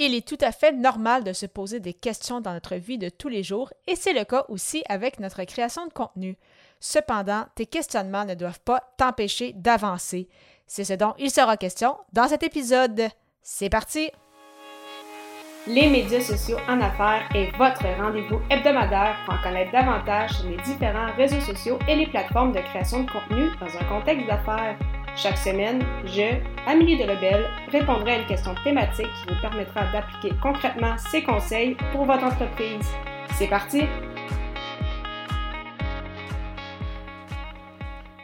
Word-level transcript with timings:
Il 0.00 0.14
est 0.14 0.26
tout 0.26 0.38
à 0.42 0.52
fait 0.52 0.70
normal 0.70 1.24
de 1.24 1.32
se 1.32 1.46
poser 1.46 1.80
des 1.80 1.92
questions 1.92 2.40
dans 2.40 2.52
notre 2.52 2.76
vie 2.76 2.98
de 2.98 3.08
tous 3.08 3.28
les 3.28 3.42
jours 3.42 3.72
et 3.88 3.96
c'est 3.96 4.12
le 4.12 4.24
cas 4.24 4.44
aussi 4.48 4.84
avec 4.88 5.18
notre 5.18 5.42
création 5.42 5.86
de 5.86 5.92
contenu. 5.92 6.36
Cependant, 6.78 7.46
tes 7.56 7.66
questionnements 7.66 8.24
ne 8.24 8.34
doivent 8.34 8.60
pas 8.60 8.80
t'empêcher 8.96 9.52
d'avancer. 9.54 10.28
C'est 10.68 10.84
ce 10.84 10.92
dont 10.92 11.14
il 11.18 11.32
sera 11.32 11.56
question 11.56 11.96
dans 12.12 12.28
cet 12.28 12.44
épisode. 12.44 13.08
C'est 13.42 13.70
parti! 13.70 14.10
Les 15.66 15.90
médias 15.90 16.20
sociaux 16.20 16.58
en 16.68 16.80
affaires 16.80 17.28
est 17.34 17.50
votre 17.56 17.84
rendez-vous 18.00 18.40
hebdomadaire 18.50 19.16
pour 19.24 19.34
en 19.34 19.42
connaître 19.42 19.72
davantage 19.72 20.30
sur 20.30 20.48
les 20.48 20.56
différents 20.58 21.12
réseaux 21.16 21.40
sociaux 21.40 21.78
et 21.88 21.96
les 21.96 22.06
plateformes 22.06 22.52
de 22.52 22.60
création 22.60 23.02
de 23.02 23.10
contenu 23.10 23.50
dans 23.60 23.76
un 23.76 23.84
contexte 23.84 24.26
d'affaires. 24.28 24.78
Chaque 25.20 25.38
semaine, 25.38 25.82
je, 26.04 26.38
Amélie 26.64 26.96
Delebel, 26.96 27.44
répondrai 27.72 28.12
à 28.12 28.18
une 28.20 28.26
question 28.26 28.54
thématique 28.62 29.04
qui 29.06 29.34
vous 29.34 29.40
permettra 29.40 29.90
d'appliquer 29.90 30.32
concrètement 30.40 30.94
ces 31.10 31.24
conseils 31.24 31.76
pour 31.90 32.04
votre 32.04 32.22
entreprise. 32.22 32.86
C'est 33.36 33.48
parti! 33.48 33.82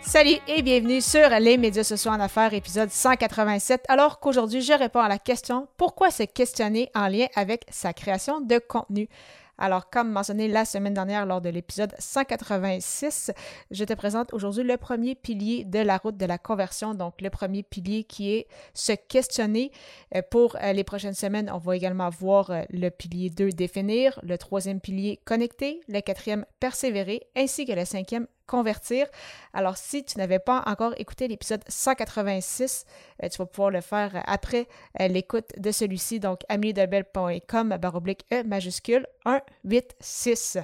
Salut 0.02 0.36
et 0.46 0.62
bienvenue 0.62 1.00
sur 1.00 1.28
les 1.40 1.56
médias 1.56 1.82
sociaux 1.82 2.12
en 2.12 2.20
affaires, 2.20 2.54
épisode 2.54 2.90
187. 2.90 3.86
Alors 3.88 4.20
qu'aujourd'hui, 4.20 4.60
je 4.60 4.74
réponds 4.74 5.00
à 5.00 5.08
la 5.08 5.18
question 5.18 5.66
pourquoi 5.76 6.12
se 6.12 6.22
questionner 6.22 6.90
en 6.94 7.08
lien 7.08 7.26
avec 7.34 7.64
sa 7.70 7.92
création 7.92 8.40
de 8.40 8.58
contenu? 8.58 9.08
Alors, 9.56 9.88
comme 9.88 10.10
mentionné 10.10 10.48
la 10.48 10.64
semaine 10.64 10.94
dernière 10.94 11.26
lors 11.26 11.40
de 11.40 11.48
l'épisode 11.48 11.94
186, 11.98 13.30
je 13.70 13.84
te 13.84 13.92
présente 13.94 14.32
aujourd'hui 14.34 14.64
le 14.64 14.76
premier 14.76 15.14
pilier 15.14 15.64
de 15.64 15.78
la 15.78 15.98
route 15.98 16.16
de 16.16 16.26
la 16.26 16.38
conversion. 16.38 16.94
Donc, 16.94 17.20
le 17.20 17.30
premier 17.30 17.62
pilier 17.62 18.04
qui 18.04 18.32
est 18.32 18.48
se 18.72 18.92
questionner. 18.92 19.70
Euh, 20.14 20.22
pour 20.28 20.56
euh, 20.56 20.72
les 20.72 20.84
prochaines 20.84 21.14
semaines, 21.14 21.50
on 21.52 21.58
va 21.58 21.76
également 21.76 22.10
voir 22.10 22.50
euh, 22.50 22.62
le 22.70 22.88
pilier 22.88 23.30
2, 23.30 23.50
définir, 23.50 24.18
le 24.22 24.36
troisième 24.38 24.80
pilier, 24.80 25.20
connecter, 25.24 25.80
le 25.88 26.00
quatrième, 26.00 26.44
persévérer, 26.58 27.22
ainsi 27.36 27.64
que 27.64 27.72
le 27.72 27.84
cinquième, 27.84 28.26
convertir. 28.46 29.06
Alors, 29.52 29.76
si 29.76 30.04
tu 30.04 30.18
n'avais 30.18 30.38
pas 30.38 30.62
encore 30.66 30.94
écouté 30.96 31.28
l'épisode 31.28 31.62
186, 31.68 32.84
euh, 33.22 33.28
tu 33.28 33.38
vas 33.38 33.46
pouvoir 33.46 33.70
le 33.70 33.80
faire 33.80 34.22
après 34.26 34.68
euh, 35.00 35.08
l'écoute 35.08 35.50
de 35.58 35.70
celui-ci. 35.70 36.20
Donc, 36.20 36.40
ameliedebel.com, 36.48 37.76
baroblique 37.80 38.24
E 38.32 38.42
majuscule 38.42 39.06
186. 39.24 40.58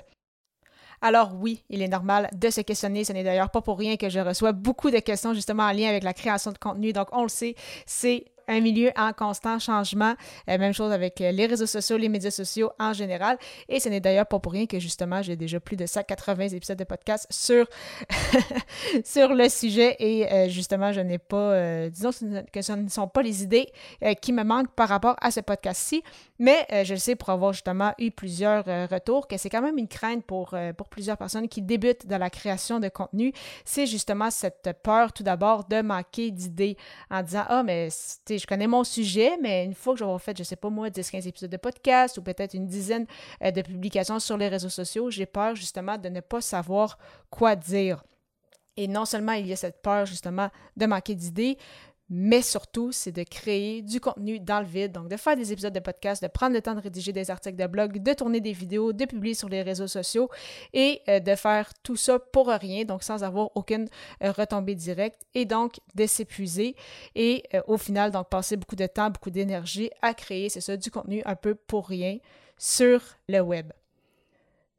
Alors 1.03 1.33
oui, 1.35 1.65
il 1.71 1.81
est 1.81 1.89
normal 1.89 2.29
de 2.35 2.51
se 2.51 2.61
questionner. 2.61 3.05
Ce 3.05 3.13
n'est 3.13 3.25
d'ailleurs 3.25 3.51
pas 3.51 3.63
pour 3.63 3.79
rien 3.79 3.97
que 3.97 4.11
je 4.11 4.21
reçois 4.21 4.53
beaucoup 4.53 4.91
de 4.91 4.99
questions 4.99 5.33
justement 5.33 5.63
en 5.63 5.73
lien 5.73 5.89
avec 5.89 6.03
la 6.03 6.13
création 6.13 6.53
de 6.53 6.59
contenu. 6.59 6.93
Donc 6.93 7.09
on 7.13 7.23
le 7.23 7.29
sait, 7.29 7.55
c'est 7.87 8.27
un 8.51 8.61
milieu 8.61 8.91
en 8.97 9.13
constant 9.13 9.59
changement. 9.59 10.15
Euh, 10.49 10.59
même 10.59 10.75
chose 10.75 10.93
avec 10.93 11.21
euh, 11.21 11.31
les 11.31 11.47
réseaux 11.47 11.67
sociaux, 11.67 11.97
les 11.97 12.09
médias 12.09 12.31
sociaux 12.31 12.71
en 12.79 12.93
général. 12.93 13.39
Et 13.69 13.81
ce 13.81 13.89
n'est 13.89 14.01
d'ailleurs 14.01 14.27
pas 14.27 14.39
pour 14.39 14.53
rien 14.53 14.67
que 14.67 14.79
justement, 14.79 15.23
j'ai 15.23 15.37
déjà 15.37 15.61
plus 15.61 15.77
de 15.77 15.87
180 15.87 16.49
épisodes 16.49 16.79
de 16.79 16.85
podcast 16.85 17.27
sur, 17.31 17.67
sur 19.05 19.35
le 19.35 19.49
sujet. 19.49 19.97
Et 20.01 20.31
euh, 20.31 20.49
justement, 20.49 20.93
je 20.93 21.01
n'ai 21.01 21.19
pas, 21.19 21.89
disons 21.89 22.11
que 22.53 22.63
ce 22.63 22.73
ne 22.73 22.89
sont 22.89 23.09
pas 23.09 23.23
les 23.23 23.43
idées 23.43 23.69
qui 24.21 24.33
me 24.33 24.43
manquent 24.43 24.75
par 24.75 24.89
rapport 24.89 25.17
à 25.21 25.31
ce 25.31 25.41
podcast-ci. 25.41 26.03
Mais 26.39 26.67
je 26.85 26.95
le 26.95 26.99
sais 26.99 27.17
pour 27.17 27.29
avoir 27.31 27.53
justement 27.53 27.93
eu 27.99 28.11
plusieurs 28.11 28.65
retours 28.65 29.29
que 29.29 29.37
c'est 29.37 29.51
quand 29.51 29.63
même 29.63 29.79
une 29.79 29.89
crainte 29.89 30.25
pour, 30.25 30.55
pour 30.77 30.89
plusieurs 30.89 31.17
personnes 31.17 31.49
qui 31.49 31.63
débutent 31.63 32.07
dans 32.07 32.19
la 32.19 32.31
création 32.31 32.81
de 32.81 32.89
contenu. 32.89 33.33
C'est 33.65 33.87
justement 33.87 34.31
cette 34.31 34.71
peur 34.83 35.13
tout 35.13 35.23
d'abord 35.23 35.65
de 35.65 35.83
manquer 35.83 36.31
d'idées 36.31 36.77
en 37.11 37.23
disant 37.23 37.45
Ah, 37.49 37.63
mais 37.63 37.89
je 38.41 38.47
connais 38.47 38.67
mon 38.67 38.85
sujet, 38.85 39.37
mais 39.41 39.65
une 39.65 39.75
fois 39.75 39.95
que 39.95 40.01
j'aurai 40.01 40.19
fait, 40.19 40.37
je 40.37 40.43
sais 40.43 40.57
pas 40.57 40.71
moi, 40.71 40.89
10-15 40.89 41.29
épisodes 41.29 41.51
de 41.51 41.57
podcast 41.57 42.19
ou 42.19 42.23
peut-être 42.23 42.55
une 42.55 42.67
dizaine 42.67 43.07
euh, 43.45 43.51
de 43.51 43.63
publications 43.63 44.19
sur 44.19 44.37
les 44.37 44.49
réseaux 44.49 44.69
sociaux, 44.69 45.11
j'ai 45.11 45.27
peur 45.27 45.55
justement 45.55 45.99
de 45.99 46.09
ne 46.09 46.21
pas 46.21 46.41
savoir 46.41 46.99
quoi 47.31 47.57
dire. 47.57 48.03
Et 48.77 48.89
non 48.89 49.05
seulement 49.05 49.33
il 49.33 49.47
y 49.47 49.53
a 49.53 49.57
cette 49.57 49.83
peur 49.83 50.07
justement 50.07 50.49
de 50.77 50.87
manquer 50.87 51.15
d'idées, 51.15 51.59
mais 52.11 52.43
surtout, 52.43 52.91
c'est 52.91 53.13
de 53.13 53.23
créer 53.23 53.83
du 53.83 54.01
contenu 54.01 54.41
dans 54.41 54.59
le 54.59 54.67
vide, 54.67 54.91
donc 54.91 55.09
de 55.09 55.17
faire 55.17 55.37
des 55.37 55.53
épisodes 55.53 55.73
de 55.73 55.79
podcast, 55.79 56.21
de 56.21 56.29
prendre 56.29 56.55
le 56.55 56.61
temps 56.61 56.75
de 56.75 56.81
rédiger 56.81 57.13
des 57.13 57.31
articles 57.31 57.57
de 57.57 57.67
blog, 57.69 58.03
de 58.03 58.13
tourner 58.13 58.41
des 58.41 58.53
vidéos, 58.53 58.93
de 58.93 59.05
publier 59.05 59.35
sur 59.35 59.49
les 59.49 59.63
réseaux 59.63 59.87
sociaux 59.87 60.29
et 60.73 61.03
euh, 61.09 61.21
de 61.21 61.35
faire 61.37 61.73
tout 61.85 61.95
ça 61.95 62.19
pour 62.19 62.49
rien, 62.49 62.85
donc 62.85 63.05
sans 63.05 63.23
avoir 63.23 63.57
aucune 63.57 63.89
euh, 64.25 64.33
retombée 64.33 64.75
directe 64.75 65.23
et 65.35 65.45
donc 65.45 65.79
de 65.95 66.05
s'épuiser 66.05 66.75
et 67.15 67.45
euh, 67.55 67.63
au 67.69 67.79
final, 67.79 68.11
donc 68.11 68.29
passer 68.29 68.57
beaucoup 68.57 68.77
de 68.77 68.87
temps, 68.87 69.11
beaucoup 69.11 69.31
d'énergie 69.31 69.91
à 70.03 70.13
créer, 70.13 70.49
c'est 70.49 70.61
ça, 70.61 70.77
du 70.77 70.91
contenu 70.91 71.23
un 71.25 71.37
peu 71.37 71.55
pour 71.55 71.87
rien 71.87 72.19
sur 72.59 73.01
le 73.29 73.39
web. 73.41 73.73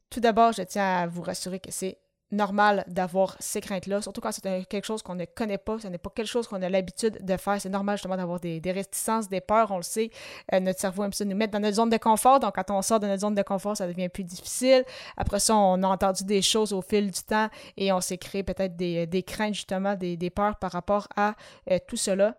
Tout 0.09 0.19
d'abord, 0.19 0.52
je 0.52 0.63
tiens 0.63 0.98
à 0.98 1.08
vous 1.08 1.22
rassurer 1.22 1.62
que 1.62 1.72
c'est 1.72 1.98
normal 2.31 2.84
d'avoir 2.88 3.36
ces 3.40 3.62
craintes-là, 3.62 4.02
surtout 4.02 4.22
quand 4.22 4.31
c'est 4.31 4.66
quelque 4.68 4.86
chose 4.86 5.02
qu'on 5.02 5.16
ne 5.16 5.25
connaît 5.25 5.58
pas, 5.58 5.80
ce 5.80 5.88
n'est 5.88 5.97
pas 5.97 6.09
quelque 6.09 6.28
chose 6.28 6.47
qu'on 6.47 6.62
a 6.62 6.69
l'habitude 6.69 7.24
de 7.24 7.38
faire. 7.38 7.59
C'est 7.59 7.69
normal 7.69 7.97
justement 7.97 8.18
d'avoir 8.18 8.40
des, 8.40 8.59
des, 8.59 8.72
réticences, 8.72 9.30
des 9.30 9.42
peurs, 9.42 9.72
on 9.72 9.78
le 9.78 9.84
sait. 9.84 10.09
Euh, 10.53 10.59
notre 10.59 10.80
cerveau 10.80 11.03
aime 11.03 11.14
ça 11.14 11.25
nous 11.25 11.36
mettre 11.36 11.53
dans 11.53 11.59
notre 11.59 11.75
zone 11.75 11.90
de 11.90 11.97
confort, 11.97 12.40
donc 12.40 12.56
quand 12.56 12.72
on 12.72 12.81
sort 12.81 13.00
de 13.00 13.08
notre 13.08 13.22
zone 13.22 13.36
de 13.36 13.42
confort, 13.42 13.75
ça 13.75 13.88
devient 13.88 14.09
plus 14.09 14.24
difficile. 14.24 14.84
Après 15.18 15.40
ça, 15.40 15.56
on 15.56 15.81
a 15.84 15.88
entendu 15.88 16.24
des 16.24 16.42
choses 16.42 16.74
au 16.74 16.81
fil 16.81 17.12
du 17.12 17.22
temps 17.22 17.50
et 17.78 17.92
on 17.92 18.02
s'est 18.02 18.18
créé 18.18 18.44
peut-être 18.44 18.75
des, 18.75 19.24
craintes, 19.25 19.53
justement, 19.53 19.96
des, 19.96 20.18
des, 20.18 20.30
peurs 20.30 20.58
par 20.58 20.72
rapport 20.72 21.08
à 21.16 21.36
euh, 21.69 21.78
tout 21.88 21.98
cela. 21.98 22.36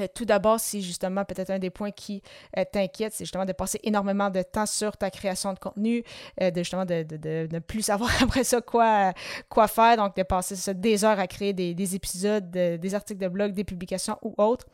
Euh, 0.00 0.06
tout 0.12 0.24
d'abord, 0.24 0.58
si 0.60 0.82
justement 0.82 1.24
peut-être 1.24 1.50
un 1.50 1.58
des 1.58 1.70
points 1.70 1.90
qui 1.90 2.22
euh, 2.56 2.64
t'inquiète, 2.70 3.12
c'est 3.14 3.24
justement 3.24 3.44
de 3.44 3.52
passer 3.52 3.78
énormément 3.82 4.30
de 4.30 4.42
temps 4.42 4.66
sur 4.66 4.96
ta 4.96 5.10
création 5.10 5.52
de 5.52 5.58
contenu, 5.58 6.02
euh, 6.40 6.50
de 6.50 6.58
justement 6.58 6.84
de, 6.84 7.48
ne 7.52 7.58
plus 7.58 7.82
savoir 7.82 8.10
après 8.22 8.44
ça 8.44 8.60
quoi, 8.60 9.12
quoi 9.48 9.68
faire, 9.68 9.96
donc 9.96 10.16
de 10.16 10.22
passer 10.22 10.74
des 10.74 11.04
heures 11.04 11.18
à 11.18 11.26
créer 11.26 11.52
des, 11.52 11.94
épisodes, 11.94 12.50
des 12.50 12.94
articles 12.94 13.20
de 13.20 13.28
blog, 13.28 13.52
des 13.52 13.64
publications 13.64 14.18
ou 14.22 14.34
autres. 14.38 14.66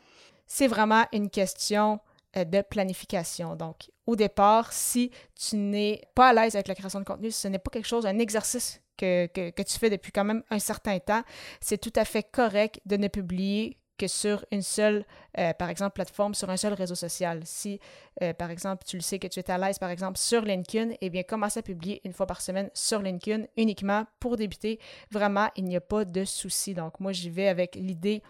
C'est 0.45 0.67
vraiment 0.67 1.05
une 1.11 1.29
question 1.29 1.99
de 2.33 2.61
planification. 2.61 3.55
Donc, 3.55 3.89
au 4.05 4.15
départ, 4.15 4.71
si 4.71 5.11
tu 5.35 5.55
n'es 5.57 6.01
pas 6.13 6.29
à 6.29 6.33
l'aise 6.33 6.55
avec 6.55 6.67
la 6.67 6.75
création 6.75 6.99
de 6.99 7.05
contenu, 7.05 7.31
ce 7.31 7.47
n'est 7.47 7.59
pas 7.59 7.71
quelque 7.71 7.87
chose, 7.87 8.05
un 8.05 8.19
exercice 8.19 8.81
que, 8.97 9.25
que 9.27 9.61
tu 9.61 9.77
fais 9.77 9.89
depuis 9.89 10.11
quand 10.11 10.23
même 10.23 10.43
un 10.49 10.59
certain 10.59 10.99
temps, 10.99 11.23
c'est 11.59 11.79
tout 11.79 11.93
à 11.95 12.05
fait 12.05 12.23
correct 12.23 12.79
de 12.85 12.97
ne 12.97 13.07
publier 13.07 13.77
que 13.97 14.07
sur 14.07 14.45
une 14.51 14.61
seule, 14.61 15.05
euh, 15.37 15.53
par 15.53 15.69
exemple, 15.69 15.93
plateforme, 15.93 16.33
sur 16.33 16.49
un 16.49 16.57
seul 16.57 16.73
réseau 16.73 16.95
social. 16.95 17.41
Si, 17.45 17.79
euh, 18.21 18.33
par 18.33 18.51
exemple, 18.51 18.83
tu 18.85 18.97
le 18.97 19.01
sais 19.01 19.19
que 19.19 19.27
tu 19.27 19.39
es 19.39 19.51
à 19.51 19.57
l'aise, 19.57 19.79
par 19.79 19.89
exemple, 19.89 20.17
sur 20.17 20.41
LinkedIn, 20.41 20.95
eh 21.01 21.09
bien, 21.09 21.23
commence 21.23 21.57
à 21.57 21.61
publier 21.61 22.01
une 22.05 22.13
fois 22.13 22.27
par 22.27 22.41
semaine 22.41 22.69
sur 22.73 23.01
LinkedIn 23.01 23.45
uniquement 23.57 24.05
pour 24.19 24.37
débuter. 24.37 24.79
Vraiment, 25.11 25.49
il 25.55 25.65
n'y 25.65 25.75
a 25.75 25.81
pas 25.81 26.05
de 26.05 26.25
souci. 26.25 26.73
Donc, 26.73 26.99
moi, 26.99 27.11
j'y 27.11 27.29
vais 27.29 27.47
avec 27.47 27.75
l'idée 27.75 28.21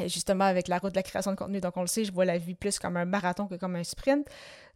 euh, 0.00 0.08
justement 0.08 0.44
avec 0.44 0.68
la 0.68 0.78
route 0.78 0.92
de 0.92 0.96
la 0.96 1.02
création 1.02 1.30
de 1.30 1.36
contenu. 1.36 1.60
Donc, 1.60 1.76
on 1.76 1.82
le 1.82 1.86
sait, 1.86 2.04
je 2.04 2.12
vois 2.12 2.24
la 2.24 2.38
vie 2.38 2.54
plus 2.54 2.78
comme 2.78 2.96
un 2.96 3.04
marathon 3.04 3.46
que 3.46 3.54
comme 3.54 3.76
un 3.76 3.84
sprint. 3.84 4.26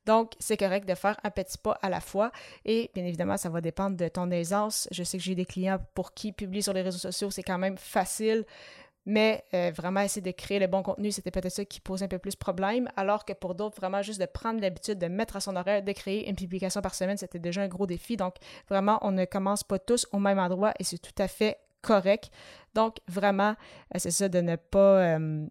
Donc, 0.07 0.33
c'est 0.39 0.57
correct 0.57 0.89
de 0.89 0.95
faire 0.95 1.19
un 1.23 1.31
petit 1.31 1.59
pas 1.59 1.79
à 1.83 1.91
la 1.91 2.01
fois. 2.01 2.31
Et 2.65 2.91
bien 2.95 3.05
évidemment, 3.05 3.37
ça 3.37 3.51
va 3.51 3.61
dépendre 3.61 3.97
de 3.97 4.09
ton 4.09 4.31
aisance. 4.31 4.89
Je 4.91 5.03
sais 5.03 5.19
que 5.19 5.25
j'ai 5.25 5.35
des 5.35 5.45
clients 5.45 5.79
pour 5.95 6.15
qui 6.15 6.33
publier 6.33 6.63
sur 6.63 6.73
les 6.73 6.83
réseaux 6.83 6.99
sociaux, 6.99 7.31
c'est 7.31 7.43
quand 7.43 7.59
même 7.59 7.77
facile. 7.77 8.47
Mais 9.07 9.45
euh, 9.55 9.73
vraiment 9.75 10.01
essayer 10.01 10.21
de 10.21 10.31
créer 10.31 10.59
le 10.59 10.67
bon 10.67 10.83
contenu, 10.83 11.11
c'était 11.11 11.31
peut-être 11.31 11.51
ça 11.51 11.65
qui 11.65 11.81
pose 11.81 12.03
un 12.03 12.09
peu 12.09 12.19
plus 12.19 12.37
problème, 12.37 12.91
alors 12.97 13.25
que 13.25 13.33
pour 13.33 13.55
d'autres, 13.55 13.77
vraiment 13.77 14.03
juste 14.03 14.21
de 14.21 14.27
prendre 14.27 14.61
l'habitude 14.61 14.99
de 14.99 15.07
mettre 15.07 15.37
à 15.37 15.41
son 15.41 15.57
horaire, 15.57 15.83
de 15.83 15.93
créer 15.93 16.29
une 16.29 16.37
publication 16.37 16.83
par 16.83 16.95
semaine, 16.95 17.17
c'était 17.17 17.39
déjà 17.39 17.63
un 17.63 17.69
gros 17.69 17.87
défi. 17.87 18.17
Donc 18.17 18.35
vraiment, 18.69 18.99
on 19.03 19.11
ne 19.11 19.25
commence 19.25 19.65
pas 19.65 19.79
tous 19.79 20.07
au 20.13 20.19
même 20.19 20.39
endroit 20.39 20.75
et 20.79 20.85
c'est 20.85 20.99
tout 20.99 21.23
à 21.23 21.29
fait 21.29 21.59
correct. 21.81 22.31
Donc 22.75 22.97
vraiment, 23.07 23.55
euh, 23.95 23.99
c'est 23.99 24.11
ça 24.11 24.29
de 24.29 24.41
ne 24.41 24.57
pas... 24.57 25.17
Euh, 25.19 25.47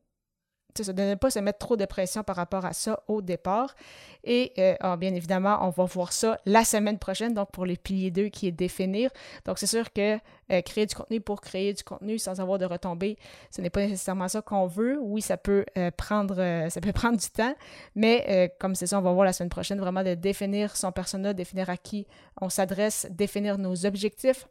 de 0.81 1.01
ne 1.01 1.15
pas 1.15 1.29
se 1.29 1.39
mettre 1.39 1.59
trop 1.59 1.75
de 1.75 1.85
pression 1.85 2.23
par 2.23 2.35
rapport 2.35 2.65
à 2.65 2.73
ça 2.73 3.01
au 3.07 3.21
départ. 3.21 3.75
Et 4.23 4.53
euh, 4.57 4.75
ah, 4.79 4.97
bien 4.97 5.13
évidemment, 5.13 5.59
on 5.61 5.69
va 5.69 5.85
voir 5.85 6.11
ça 6.11 6.40
la 6.46 6.63
semaine 6.63 6.99
prochaine, 6.99 7.34
donc 7.34 7.52
pour 7.52 7.66
les 7.66 7.78
piliers 7.78 8.11
2 8.11 8.29
qui 8.29 8.47
est 8.47 8.52
définir. 8.52 9.09
Donc 9.46 9.57
c'est 9.59 9.67
sûr 9.67 9.91
que 9.93 10.16
euh, 10.52 10.61
créer 10.61 10.85
du 10.85 10.96
contenu 10.96 11.22
pour 11.22 11.41
créer 11.41 11.73
du 11.73 11.84
contenu 11.84 12.17
sans 12.17 12.40
avoir 12.40 12.57
de 12.57 12.66
retombées, 12.66 13.17
ce 13.52 13.61
n'est 13.61 13.69
pas 13.69 13.81
nécessairement 13.81 14.28
ça 14.28 14.41
qu'on 14.41 14.67
veut. 14.67 14.97
Oui, 15.02 15.22
ça 15.22 15.37
peut 15.37 15.66
euh, 15.78 15.91
prendre 15.91 16.35
ça 16.69 16.81
peut 16.81 16.91
prendre 16.93 17.17
du 17.17 17.29
temps, 17.29 17.55
mais 17.96 18.53
comme 18.59 18.75
c'est 18.75 18.87
ça, 18.87 18.99
on 18.99 19.02
va 19.02 19.11
voir 19.11 19.25
la 19.25 19.34
semaine 19.34 19.49
prochaine 19.49 19.79
vraiment 19.79 20.03
de 20.03 20.13
définir 20.13 20.75
son 20.75 20.91
persona, 20.91 21.34
définir 21.34 21.69
à 21.69 21.78
qui 21.78 22.05
on 22.41 22.49
s'adresse, 22.49 23.07
définir 23.11 23.57
nos 23.57 23.85
objectifs 23.85 24.47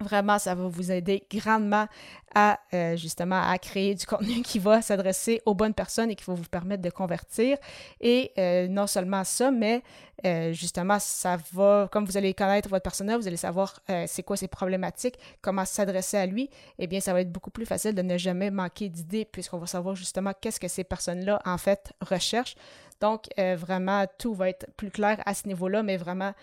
Vraiment, 0.00 0.38
ça 0.38 0.54
va 0.54 0.68
vous 0.68 0.92
aider 0.92 1.24
grandement 1.28 1.88
à 2.32 2.60
euh, 2.72 2.96
justement 2.96 3.42
à 3.42 3.58
créer 3.58 3.96
du 3.96 4.06
contenu 4.06 4.42
qui 4.42 4.60
va 4.60 4.80
s'adresser 4.80 5.42
aux 5.44 5.54
bonnes 5.54 5.74
personnes 5.74 6.10
et 6.10 6.14
qui 6.14 6.24
va 6.24 6.34
vous 6.34 6.44
permettre 6.44 6.82
de 6.82 6.90
convertir. 6.90 7.58
Et 8.00 8.30
euh, 8.38 8.68
non 8.68 8.86
seulement 8.86 9.24
ça, 9.24 9.50
mais 9.50 9.82
euh, 10.24 10.52
justement, 10.52 11.00
ça 11.00 11.36
va, 11.52 11.88
comme 11.90 12.04
vous 12.04 12.16
allez 12.16 12.32
connaître 12.32 12.68
votre 12.68 12.84
personnel, 12.84 13.18
vous 13.18 13.26
allez 13.26 13.36
savoir 13.36 13.80
c'est 14.06 14.22
quoi 14.22 14.36
ses 14.36 14.48
problématiques, 14.48 15.18
comment 15.40 15.64
s'adresser 15.64 16.16
à 16.16 16.26
lui, 16.26 16.48
eh 16.78 16.86
bien, 16.86 17.00
ça 17.00 17.12
va 17.12 17.20
être 17.20 17.32
beaucoup 17.32 17.50
plus 17.50 17.66
facile 17.66 17.94
de 17.94 18.02
ne 18.02 18.16
jamais 18.18 18.50
manquer 18.50 18.88
d'idées 18.88 19.24
puisqu'on 19.24 19.58
va 19.58 19.66
savoir 19.66 19.96
justement 19.96 20.32
qu'est-ce 20.40 20.60
que 20.60 20.68
ces 20.68 20.84
personnes-là, 20.84 21.40
en 21.44 21.58
fait, 21.58 21.92
recherchent. 22.00 22.54
Donc, 23.00 23.26
vraiment, 23.36 24.06
tout 24.18 24.34
va 24.34 24.48
être 24.48 24.66
plus 24.76 24.90
clair 24.90 25.20
à 25.24 25.34
ce 25.34 25.46
niveau-là, 25.46 25.82
mais 25.82 25.96
vraiment, 25.96 26.34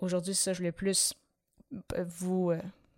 aujourd'hui, 0.00 0.34
ça, 0.34 0.52
je 0.52 0.58
voulais 0.58 0.72
plus 0.72 1.12
vous 1.98 2.52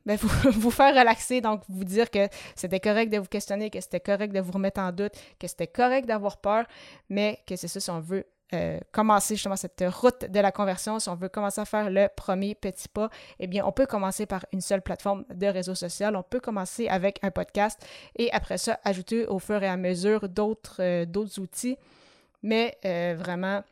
ben, 0.06 0.16
vous, 0.50 0.70
faire 0.70 0.94
relaxer, 0.94 1.40
donc 1.40 1.62
vous 1.68 1.84
dire 1.84 2.10
que 2.10 2.28
c'était 2.54 2.80
correct 2.80 3.12
de 3.12 3.18
vous 3.18 3.26
questionner, 3.26 3.70
que 3.70 3.80
c'était 3.80 4.00
correct 4.00 4.32
de 4.32 4.40
vous 4.40 4.52
remettre 4.52 4.80
en 4.80 4.92
doute, 4.92 5.12
que 5.38 5.46
c'était 5.46 5.66
correct 5.66 6.06
d'avoir 6.06 6.38
peur, 6.38 6.64
mais 7.08 7.40
que 7.46 7.56
c'est 7.56 7.68
ça 7.68 7.80
si 7.80 7.90
on 7.90 8.00
veut 8.00 8.26
euh, 8.52 8.80
commencer 8.90 9.36
justement 9.36 9.54
cette 9.54 9.84
route 9.86 10.24
de 10.24 10.40
la 10.40 10.50
conversion, 10.50 10.98
si 10.98 11.08
on 11.08 11.14
veut 11.14 11.28
commencer 11.28 11.60
à 11.60 11.64
faire 11.64 11.88
le 11.88 12.08
premier 12.14 12.56
petit 12.56 12.88
pas, 12.88 13.08
eh 13.38 13.46
bien, 13.46 13.64
on 13.64 13.70
peut 13.70 13.86
commencer 13.86 14.26
par 14.26 14.44
une 14.52 14.60
seule 14.60 14.82
plateforme 14.82 15.24
de 15.32 15.46
réseau 15.46 15.76
social. 15.76 16.16
On 16.16 16.24
peut 16.24 16.40
commencer 16.40 16.88
avec 16.88 17.20
un 17.22 17.30
podcast 17.30 17.80
et 18.16 18.32
après 18.32 18.58
ça, 18.58 18.80
ajouter 18.84 19.26
au 19.26 19.38
fur 19.38 19.62
et 19.62 19.68
à 19.68 19.76
mesure 19.76 20.28
d'autres 20.28 20.82
euh, 20.82 21.38
outils. 21.38 21.76
Mais 22.42 22.76
euh, 22.84 23.14
vraiment, 23.16 23.62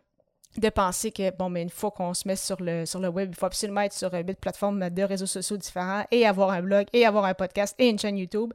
de 0.59 0.69
penser 0.69 1.11
que, 1.11 1.31
bon, 1.37 1.49
mais 1.51 1.63
une 1.63 1.71
fois 1.71 1.91
qu'on 1.91 2.15
se 2.15 2.27
met 2.27 2.37
sur 2.37 2.57
le, 2.61 3.09
web, 3.09 3.31
il 3.31 3.37
faut 3.37 3.47
absolument 3.47 3.83
être 3.83 3.93
sur 3.93 4.13
une 4.15 4.35
plateforme 4.35 4.91
de 4.91 5.03
réseaux 5.03 5.27
sociaux 5.27 5.57
différents 5.57 6.05
et 6.11 6.27
avoir 6.27 6.51
un 6.51 6.63
blog 6.63 6.87
et 6.93 7.07
avoir 7.07 7.25
un 7.25 7.35
podcast 7.35 7.75
et 7.79 7.89
une 7.89 7.99
chaîne 7.99 8.19
YouTube, 8.19 8.53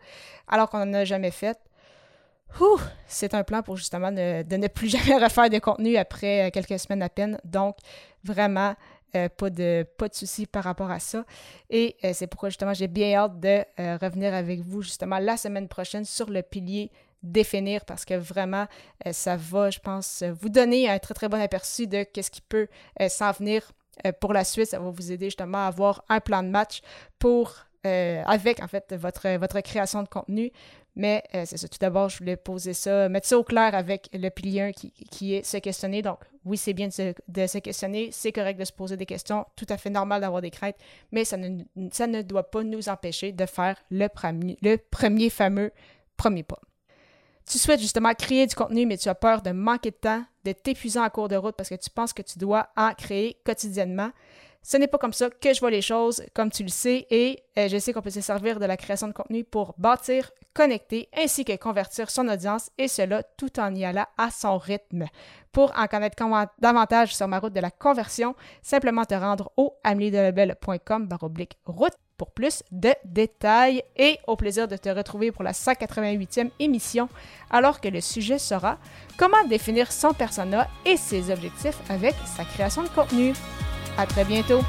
alors 0.48 0.70
qu'on 0.70 0.86
n'en 0.86 0.94
a 0.94 1.06
jamais 1.06 1.32
fait. 1.32 1.58
C'est 3.08 3.34
un 3.34 3.44
plan 3.44 3.62
pour 3.64 3.78
justement 3.78 4.12
de 4.12 4.56
ne 4.56 4.68
plus 4.68 4.90
jamais 4.98 5.24
refaire 5.24 5.50
de 5.50 5.60
contenu 5.60 5.98
après 5.98 6.48
euh, 6.48 6.50
quelques 6.52 6.80
semaines 6.80 7.02
à 7.02 7.10
peine. 7.10 7.40
Donc, 7.44 7.78
vraiment, 8.24 8.76
euh, 9.16 9.30
pas 9.30 9.50
de, 9.50 9.86
pas 9.98 10.08
soucis 10.12 10.46
par 10.46 10.64
rapport 10.64 10.92
à 10.92 11.00
ça. 11.00 11.26
Et 11.70 11.96
euh, 12.04 12.12
c'est 12.14 12.28
pourquoi 12.28 12.50
justement 12.50 12.74
j'ai 12.74 12.88
bien 12.88 13.16
hâte 13.16 13.40
de 13.40 13.64
revenir 13.78 14.34
avec 14.34 14.62
vous 14.62 14.82
justement 14.82 15.20
la 15.20 15.38
semaine 15.38 15.68
prochaine 15.68 16.06
sur 16.06 16.30
le 16.30 16.42
pilier 16.42 16.92
définir 17.24 17.86
parce 17.86 18.06
que 18.06 18.14
vraiment, 18.14 18.68
euh, 19.08 19.14
ça 19.14 19.36
va, 19.36 19.70
je 19.70 19.80
pense, 19.80 20.24
vous 20.42 20.50
donner 20.50 20.90
un 20.90 21.00
très, 21.00 21.14
très 21.14 21.30
bon 21.30 21.42
aperçu 21.42 21.88
de 21.88 22.04
qu'est-ce 22.04 22.30
qui 22.30 22.42
peut 22.42 22.68
euh, 23.02 23.10
s'en 23.10 23.32
venir 23.32 23.72
euh, 24.06 24.12
pour 24.12 24.34
la 24.34 24.44
suite. 24.44 24.68
Ça 24.68 24.80
va 24.80 24.90
vous 24.90 25.12
aider 25.12 25.26
justement 25.28 25.66
à 25.66 25.68
avoir 25.68 26.04
un 26.10 26.20
plan 26.20 26.44
de 26.44 26.50
match 26.50 26.82
pour, 27.18 27.56
avec 27.84 28.62
en 28.62 28.68
fait, 28.68 28.94
votre, 28.94 29.60
création 29.62 30.04
de 30.04 30.08
contenu. 30.08 30.52
Mais 30.96 31.24
c'est 31.34 31.58
ça, 31.58 31.68
tout 31.68 31.80
d'abord, 31.82 32.10
je 32.10 32.20
voulais 32.20 32.38
poser 32.38 32.76
ça, 32.76 33.10
mettre 33.10 33.28
ça 33.28 33.38
au 33.38 33.44
clair 33.44 33.74
avec 33.74 34.10
le 34.14 34.30
pilier 34.30 34.62
1 34.62 34.72
qui, 34.74 35.34
est 35.34 35.44
se 35.44 35.58
questionner. 35.58 36.04
Donc, 36.04 36.20
oui, 36.46 36.56
c'est 36.56 36.74
bien 36.74 36.88
de 36.88 36.94
se, 36.94 37.14
de 37.28 37.48
se 37.48 37.58
questionner, 37.58 38.10
c'est 38.12 38.32
correct 38.32 38.60
de 38.60 38.64
se 38.64 38.72
poser 38.72 38.96
des 38.96 39.08
questions, 39.08 39.46
tout 39.56 39.66
à 39.70 39.78
fait 39.78 39.90
normal 39.90 40.22
d'avoir 40.22 40.42
des 40.42 40.52
craintes, 40.52 40.76
mais 41.12 41.26
ça 41.26 41.38
ne, 41.38 41.64
ça 41.92 42.06
ne 42.06 42.22
doit 42.22 42.52
pas 42.52 42.64
nous 42.64 42.90
empêcher 42.90 43.32
de 43.32 43.46
faire 43.48 43.76
le 43.90 44.08
premier, 44.08 44.58
le 44.62 44.78
premier 44.78 45.32
fameux 45.32 45.72
premier 46.16 46.44
pas 46.44 46.60
tu 47.46 47.58
souhaites 47.58 47.80
justement 47.80 48.14
créer 48.14 48.48
du 48.48 48.56
contenu, 48.56 48.86
mais 48.86 48.98
tu 48.98 49.10
as 49.10 49.16
peur 49.16 49.42
de 49.42 49.52
manquer 49.52 49.92
de 49.92 49.96
temps, 49.96 50.24
d'être 50.44 50.68
épuisant 50.68 51.04
en 51.04 51.10
cours 51.10 51.28
de 51.28 51.36
route 51.36 51.56
parce 51.56 51.70
que 51.70 51.76
tu 51.76 51.90
penses 51.90 52.14
que 52.14 52.22
tu 52.22 52.40
dois 52.40 52.68
en 52.76 52.94
créer 52.94 53.38
quotidiennement. 53.46 54.12
Ce 54.66 54.78
n'est 54.78 54.88
pas 54.88 54.98
comme 54.98 55.12
ça 55.12 55.30
que 55.30 55.54
je 55.54 55.60
vois 55.60 55.72
les 55.72 55.82
choses, 55.82 56.24
comme 56.34 56.50
tu 56.50 56.64
le 56.64 56.70
sais, 56.70 57.06
et 57.10 57.44
euh, 57.58 57.68
je 57.68 57.78
sais 57.78 57.92
qu'on 57.92 58.02
peut 58.02 58.10
se 58.10 58.22
servir 58.22 58.62
de 58.62 58.66
la 58.66 58.78
création 58.78 59.10
de 59.10 59.14
contenu 59.14 59.44
pour 59.44 59.76
bâtir, 59.78 60.32
connecter, 60.54 61.10
ainsi 61.18 61.44
que 61.44 61.54
convertir 61.58 62.10
son 62.10 62.30
audience, 62.30 62.70
et 62.78 62.88
cela 62.88 63.24
tout 63.24 63.60
en 63.60 63.76
y 63.76 63.84
allant 63.84 64.06
à 64.18 64.32
son 64.32 64.58
rythme. 64.58 65.08
Pour 65.52 65.78
en 65.78 65.88
connaître 65.88 66.16
davantage 66.60 67.14
sur 67.14 67.28
ma 67.28 67.40
route 67.40 67.52
de 67.52 67.60
la 67.60 67.72
conversion, 67.72 68.36
simplement 68.62 69.04
te 69.04 69.16
rendre 69.16 69.52
au 69.58 69.74
ameliedelebel.com 69.84 71.10
route 71.66 71.94
pour 72.18 72.32
plus 72.32 72.64
de 72.72 72.94
détails 73.06 73.84
et 73.96 74.20
au 74.28 74.36
plaisir 74.36 74.68
de 74.68 74.78
te 74.78 74.90
retrouver 74.90 75.32
pour 75.32 75.44
la 75.44 75.52
188e 75.52 76.52
émission 76.60 77.10
alors 77.50 77.82
que 77.82 77.88
le 77.88 78.02
sujet 78.02 78.40
sera 78.40 78.78
comment 79.18 79.44
définir 79.48 79.92
son 79.92 80.14
persona 80.14 80.68
et 80.86 80.98
ses 80.98 81.32
objectifs 81.32 81.80
avec 81.90 82.16
sa 82.26 82.46
création 82.46 82.84
de 82.84 82.90
contenu. 82.90 83.34
À 83.98 84.06
très 84.06 84.26
bientôt! 84.26 84.62